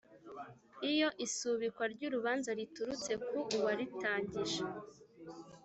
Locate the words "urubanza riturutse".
2.07-3.11